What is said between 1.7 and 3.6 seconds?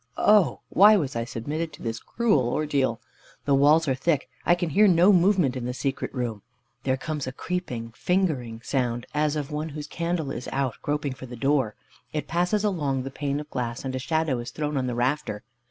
to this cruel ordeal? The